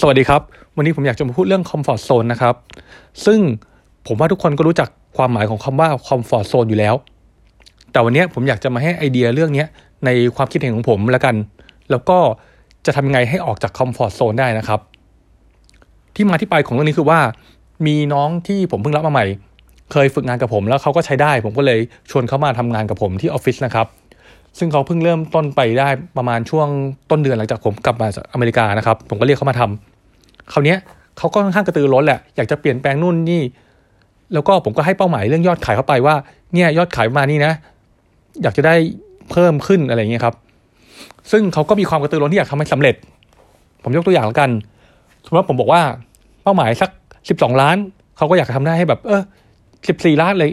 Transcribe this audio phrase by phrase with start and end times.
[0.00, 0.42] สวัสดีครับ
[0.76, 2.54] วันนี้ผมอยากจะมาพูดเรื่องคอมฟอร์ z โซนนะครับ
[3.26, 3.40] ซึ่ง
[4.06, 6.94] ผมว่าทุกคนก็รู้จักความหมายของคำว่าคอมฟอร์ z โซนอยู่แล้ว
[7.92, 9.64] แต่วันนี้ผมอยากจะมาให้ไอเดียเรื่องนี้
[10.04, 11.34] ในความคิดเห็นของผมแล้วกัน
[11.90, 12.18] แล้วก็
[12.86, 14.80] จะทำยังไงให้ออกจากคอมฟอร์ z โซนได้นะครับ
[16.14, 17.20] ที่มาที่ไปของเรื่องนี้คือว่า
[17.86, 19.26] มีน้องที่ผมเพิ่งรับมาใหม่
[19.92, 21.80] เคยฝึกงานกับผมแล้วเขาก็ใช้ได้ ผมก็เลย
[22.10, 23.86] ชวนเขามาทำงานกับผมที่ออฟฟิศนะครับ
[24.58, 26.68] ซึ่งเขาเพิ่งเริ่มต้นไปได้ประมาณช่วง
[27.10, 30.76] ต้นเดือนหลังจากผมกลับมาจากอเมริกานะครับ ผมก็เรียกเขามาทำคราวนี้
[31.18, 33.42] เขาก็ค่อนข้างกระตือร้นแหละ อยากจะเปลี่ยนแปลงนู่นนี่
[34.32, 36.14] แล้วก็ผมก็ให้เป้าหมายเรื่องยอดขายเข้าไปว่า
[36.54, 37.52] เนี่ยยอดขายมานี่นะ
[38.42, 38.74] อยากจะได้
[39.30, 40.34] เพิ่มขึ้นอะไรอย่างเงี้ยครับ
[41.30, 42.94] ซึ่งเขาก็มีความกระตือร้นที่อยากทำให้สำเร็จ
[43.82, 44.50] ผมยกตัวอย่างแล้วกัน
[45.24, 45.82] สมมติว่าผมบอกว่า
[46.42, 46.90] เป้าหมายสัก
[47.28, 47.76] สิบสองล้าน
[48.16, 49.22] เขาก็อยากทำได้ให้แบบ เออ
[49.88, 50.50] สิบสี่ล้านเลย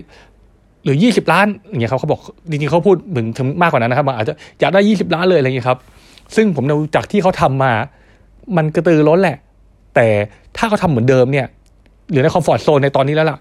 [0.85, 5.80] หรือยี่สิบล้านอย่างเงี้ยเขาเขาบอกจริงๆเขาพูดเหมือนถึงมากกว่านั้นนะครับอาจจะอยากได้ยี่สิบล้านเลยอะไรอย่างเงี้ยครับ
[6.35, 7.71] ซึ่งผมดูจากที่เขาทำมา
[8.58, 9.38] มันกระตือรือร้นแหละ
[9.95, 10.08] แต่
[10.58, 11.48] ถ้าเขาทำเหมือนเดิมเนี่ย
[12.11, 13.38] หรือใน comfort zone ในตอนนี้แล้วล่ะ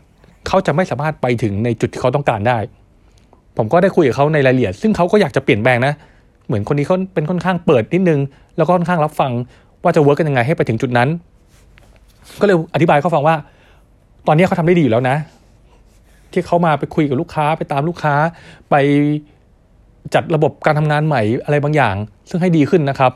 [0.46, 2.58] เขาจะไม่สามารถไปถึงในจุดที่เขาต้องการได้
[3.56, 5.92] ผมก็ได้คุยกับเขาในรายละเอียด ซึ่งเขาก็อยากจะเปลี่ยนแปลงนะ
[6.46, 8.20] เหมือนคนนี้เขาเป็นค่อนข้างเปิดนิดนึง
[8.56, 9.32] แล้วก็ค่อนข้างรับฟัง
[9.82, 11.08] ว่าจะ work กันยังไงให้ไปถึงจุดนั้น
[12.40, 13.36] ก็เลยอธิบายเขาฟังว่า
[14.26, 15.16] ตอนนี้เขาทำได้ดีอยู่แล้วนะ
[16.34, 18.14] ที่เขามาไปคุยกับลูกค้าไปตามลูกค้า
[18.70, 18.74] ไป
[20.14, 21.96] จัดระบบการทำงานใหม่อะไรบางอย่าง
[22.28, 23.12] ซึ่งให้ดีขึ้นนะครับ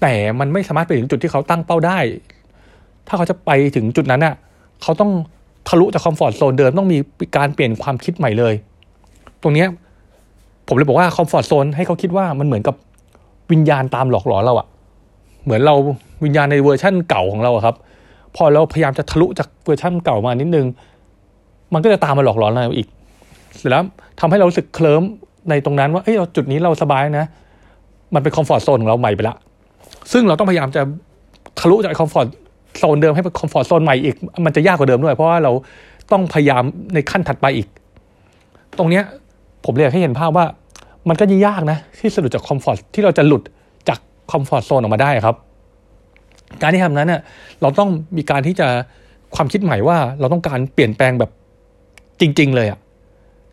[0.00, 1.98] แต่มันไม่สามารถไปถึงจุดที่เขาตั้งเป้าได้
[3.06, 4.34] ถ้าเขาจะไปถึงจุดนั้นน่ะ
[4.82, 5.10] เขาต้อง
[5.68, 6.98] ทะลุจาก comfort zone เดิมต้องมี
[7.36, 8.54] การเปลี่ยนความคิดใหม่เลย
[9.42, 9.68] ตรงเนี้ย
[10.66, 12.76] ผมเลยบอกว่า comfort zone ให้เขาคิดว่ามันเหมือนกับ
[13.52, 14.66] วิญญาณตามหลอกหลอนเราอะ
[15.44, 15.74] เหมือนเรา
[16.24, 17.76] วิญญาณในเวอร์ชั่นเก่าของเราครับ
[18.36, 20.66] พอเราพยายามจะทะลุจากเวอร์ชั่นเก่ามานิดนึง
[21.74, 22.88] มันก็จะตามมาหลอกหลอนเราอีก
[23.58, 23.84] เสร็จแล้ว
[24.20, 25.02] ทำให้เรารู้สึกเคลิ้ม
[25.48, 27.26] ในตรงนั้นว่าเอ้ยจุดนี้เราสบายนะ
[28.14, 29.36] มันเป็น comfort zone ของเราใหม่ไปละ
[30.12, 30.82] ซึ่งเราต้องพยายามจะ
[31.58, 32.26] ทะลุจาก comfort
[32.78, 35.52] zone เดิมให้เป็น comfort zone ใหม่อีก มันจะยากกว่าเดิมด้วย เพราะว่าเรา
[36.12, 36.62] ต้องพยายาม
[36.94, 37.66] ในขั้นถัดไปอีก
[38.78, 39.04] ตรงเนี้ย
[39.64, 40.46] ผมเลยอยากให้เห็นภาพว่า
[41.08, 43.42] มันก็ยากนะ ที่สะดุดจากคอมฟอร์ทที่เราจะหลุด
[43.88, 43.98] จาก
[44.30, 45.36] คอมฟอร์ทโซนออกมาได้ครับ
[46.60, 47.20] การที่ทำนั้นเนี่ย
[47.62, 48.68] เราต้องมีการที่จะ
[49.34, 51.30] ความคิดใหม่ว่าเราต้องการเปลี่ยนแปลงแบบ
[52.20, 52.78] จริง ๆ เลยอะ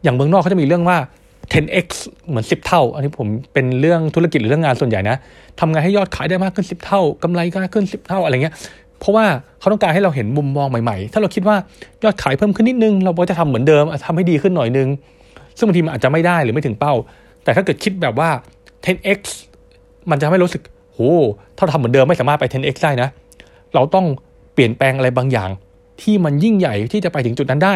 [0.03, 0.97] อย่างเมืองนอกเขาจะมีเรื่องว่า
[1.53, 1.87] 10x
[2.27, 5.17] เหมือน 10 เท่า อันนี้ผมเป็นเรื่องธุรกิจหรือเรื่องงานส่วนใหญ่นะ
[5.59, 8.53] ทำไงให้ยอดขายได้มากขึ้น 10 เท่ากำไรก็ขึ้น 10 เท่าอะไรเงี้ย
[8.99, 9.25] เพราะว่า
[9.59, 11.55] เขาต้องการให้เราเห็นมุมมองใหม่ๆ ถ้าเราคิดว่า
[12.03, 14.87] ยอดขายเพิ่มขึ้นนิดนึง เราก็จะทำเหมือนเดิมทำให้ดีขึ้นหน่อยนึง
[15.57, 16.93] ซึ่งบางทีมันอาจจะไม่ได้หรือไม่ถึงเป้า
[17.43, 18.29] แต่ถ้าเกิดคิดแบบว่า
[18.85, 19.19] 10x
[20.09, 20.61] มันจะไม่รู้สึก
[20.93, 20.99] โห
[21.57, 23.09] ถ้าทำเหมือนเดิมไม่สามารถไป 10x ได้นะ
[23.73, 24.05] เราต้อง
[24.53, 25.49] เปลี่ยนแปลงอะไรบางอย่าง
[26.01, 27.75] ที่มันยิ่งใหญ่ที่จะไปถึงจุดนั้นได้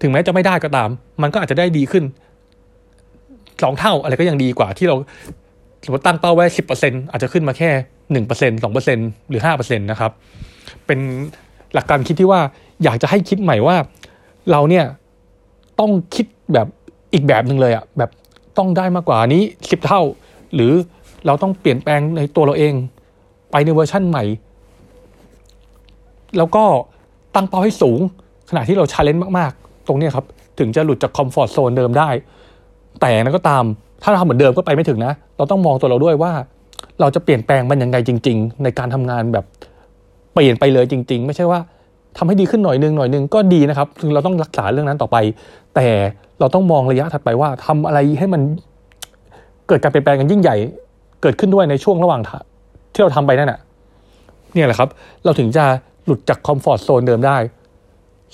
[0.00, 0.88] ถึงแม้จะไม่ได้ก็ตาม
[1.22, 2.04] มันก็อาจจะได้ดีขึ้น
[3.62, 4.96] สองเท่าอะไรก็ยังดีกว่าที่เรา
[5.84, 7.70] สมมติตั้งเป้าไว้สิบเปอร์เซ็นอาจจะขึ้นมาแค่
[8.12, 10.12] หนึ่งเปอร์เซ็นสองเปอร์เซ็นหรือห้าเปอร์เซ็นตนะครับ
[10.86, 10.98] เป็น
[11.74, 12.40] หลักการคิดที่ว่า
[12.84, 13.76] อยากจะให้คิดใหม่ว่า
[14.50, 14.84] เราเนี่ย
[15.80, 16.66] ต้องคิดแบบ
[17.12, 18.10] อีกแบบหนึ่งเลยอะแบบ
[18.58, 20.02] ต้องได้มากกว่านี้สิบเท่า
[20.54, 20.72] หรือ
[21.26, 22.74] เราต้องเปลี่ยนแปลงในตัวเราเอง
[23.50, 24.24] ไปในเวอร์ชั่นใหม่
[26.36, 26.64] แล้วก็
[27.34, 28.00] ตั้งเป้าให้สูง
[28.50, 29.52] ขณะที่เรา challenge มาก
[29.86, 30.24] ตรงนี้ครับ
[30.58, 32.08] ถึงจะหลุดจาก comfort zone เดิมได้
[33.00, 33.64] แต่นั้นก็ตาม
[34.02, 36.32] ถ้าเราทำเหมือนเดิมก็ไปไม่ถึงนะ เราต้องมองตัวเราด้วยว่า
[37.00, 39.44] เราจะเปลี่ยนแปลงมันยังไงจริง ๆ ในการทำงานแบบ
[40.34, 41.60] เปลี่ยนไปเลยจริง ๆ ไม่ใช่ว่า
[42.18, 45.16] ทำให้ดีขึ้นหน่อยนึงหน่อยนึงก็ดีนะครับคือเราต้องรักษาเรื่องนั้นต่อไป
[45.74, 45.86] แต่
[46.40, 48.42] เราต้องมองระยะถัดไปว่าทำอะไรให้มัน
[49.68, 50.56] เกิดการเปลี่ยนแปลงกันยิ่งใหญ่
[51.22, 52.20] เกิดขึ้นด้วยในช่วงระหว่าง
[52.92, 53.60] ที่เราทำไปนั่นแหะ
[54.54, 54.88] เนี่ยแหละครับ
[55.24, 55.64] เราถึงจะ
[56.04, 57.36] หลุดจากคอมฟอร์ทโซนเดิมได้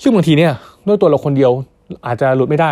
[0.01, 0.53] ซึ่งบางทีเนี่ย
[0.87, 1.51] ด้วยตัวเราคนเดียว
[2.05, 2.71] อาจจะหลุดไม่ได้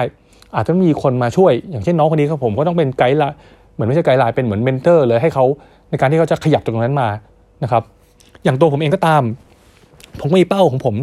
[0.56, 3.30] อาจจะมีคนมาช่วย อย่างเช่นน้องคนนี้ครับผมก็ต้องเป็นไกด์ละ
[3.74, 5.46] เหมือนไม่ใช่ guideline เป็นเหมือน mentor เลยให้เขา
[5.90, 7.08] ในการที่เขาจะขยับตรงนั้นมา
[7.64, 7.84] นะครับ
[8.44, 9.24] อย่างตัวผมเองก็ตาม
[10.20, 10.96] ผมมีเป้าของผม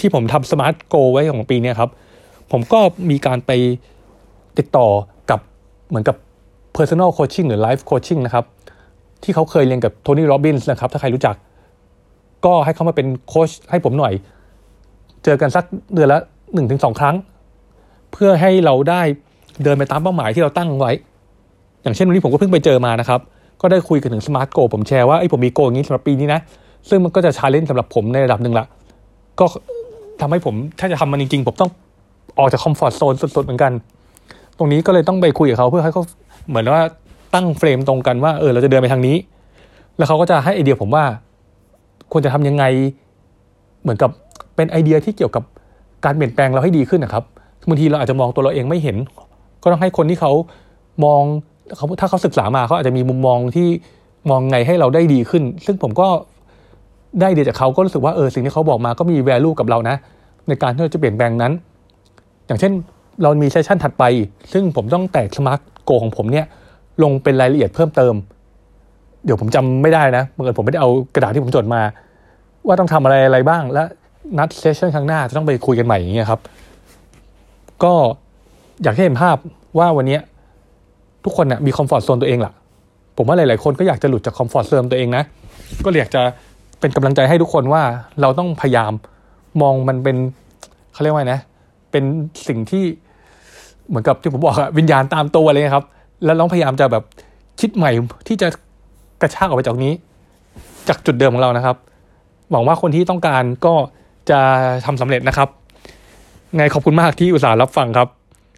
[0.00, 1.90] ที่ผมทำ SMART goal ไว้ของปีนี้ครับ
[2.52, 2.80] ผมก็
[3.10, 3.50] มีการไป
[4.58, 4.88] ติดต่อ
[5.30, 5.40] กับ
[5.88, 6.16] เหมือนกับ
[6.76, 8.44] personal coaching หรือ life coaching นะครับ
[9.22, 11.36] ที่เขาเคยเรียนกับ Tony Robbins นะครับ ถ้าใครรู้จัก
[12.44, 14.12] ก็ให้เขามาเป็นโค้ชให้ผมหน่อย
[15.24, 16.20] เจอกันสักเดือนละ
[16.54, 17.16] หนึ่งถึงสองครั้ง
[18.12, 19.02] เพื่อให้เราได้
[19.64, 20.92] เดินไปตามเป้าหมายที่เราตั้งไว้
[21.82, 23.20] อย่างเช่นวันนี้ผมก็เพิ่งไปเจอมานะครับ
[23.60, 26.40] ก็ได้คุยกันถึง SMART goal ผมแชร์ว่าไอ้ผมมี goal อย่างนี้สำหรับปีนี้นะ
[26.88, 28.66] ซึ่งมันก็จะ challenge สำหรับผมในระดับหนึ่งละ
[29.40, 29.44] ก็
[30.20, 31.70] ทำให้ผมถ้าจะทำมันจริงๆ ผมต้อง
[32.38, 33.72] ออกจาก comfort zone สุดๆเหมือนกัน
[34.58, 36.02] ตรงนี้ก็เลยต้องไปคุยกับเขาเพื่อให้เขา
[36.48, 36.82] เหมือนว่า
[37.34, 39.16] ตั้ง frame ตรงกันว่าเออเราจะเดินไปทางนี้
[39.96, 41.04] แล้วเขาก็จะให้ไอเดียผมว่า
[42.12, 42.64] ควรจะทำยังไง
[43.82, 44.10] เหมือนกับ
[44.56, 45.44] เป็นไอเดียที่เกี่ยวกับ
[46.04, 47.24] การเปลี่ยนแปลงเราให้ดีขึ้นนะครับ
[47.68, 48.96] บางทีเราอาจจะมองตัวเราเองไม่เห็น
[49.62, 50.32] ก็ต้องให้คนที่เขา
[51.04, 51.22] มอง
[51.76, 53.68] เขาถ้าเขาศึกษามาเขาอาจจะมีมุมมองที่
[54.30, 56.08] มองไงให้เราได้ดีขึ้น ซึ่งผมก็
[57.20, 59.96] ไอเดียจากเขาก็รู้สึกว่าเออสิ่งที่เขาบอกมาก็มี value กับเรานะ
[60.48, 61.52] ในการที่เราจะเปลี่ยนแปลงนั้น
[62.46, 62.72] อย่างเช่น
[63.22, 64.04] เรามี session ถัดไป
[64.52, 66.46] ซึ่งผมต้องแตก SMART goal ของผมเนี่ย
[67.02, 68.14] ลงเป็นรายละเอียดเพิ่มเติม
[69.24, 71.82] เดี๋ยวผมจำไม่ได้นะเมื่อผมไม่ได้เอากระดาษที่ผมจดมา
[72.66, 73.82] ว่าต้องทำอะไรอะไรบ้างและ
[74.38, 76.40] นัด session ครั้งหน้าจะต้องไปคุยกันใหม่อย่างเงี้ยครับ
[77.82, 77.92] ก็
[78.82, 79.36] อยากให้เห็นภาพ
[79.78, 80.18] ว่าวันนี้
[81.24, 82.52] ทุกคนนะมี comfort zone ตัวเองล่ะ
[83.16, 85.22] ผมว่าหลาย ๆ คนก็อยากจะหลุดจาก comfort zone ตัวเองนะ
[85.84, 86.22] ก็อยากจะ
[86.80, 87.82] เป็นกำลังใจให้ทุกคนว่า
[88.20, 88.92] เราต้องพยายาม
[89.62, 90.16] มองมันเป็น
[90.92, 91.40] เขาเรียกว่าไงนะ
[91.90, 92.04] เป็น
[92.48, 92.84] สิ่งที่
[93.88, 95.84] เหมือนกับที่ผมบอกอะวิญญาณตามตัวเลยครับ
[96.24, 97.04] แล้วต้องพยายามจะแบบ
[97.60, 97.90] คิดใหม่
[98.28, 98.48] ที่จะ
[99.22, 99.92] กระชากออกไปจากนี้
[100.88, 101.76] จากจุดเดิมของเรานะครับ
[102.50, 103.74] หวังว่าคนที่ต้องการก็
[104.30, 104.40] จะ
[104.86, 105.48] ทำสำเร็จนะครับ
[106.56, 108.08] ไงขอบคุณมากที่อุตส่าห์รับฟังครับ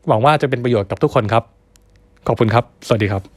[0.08, 1.44] หวังว่าจะเป็นประโยชน์กับทุกคนครับ
[2.26, 3.35] ขอบคุณครับ สวัสดีครับ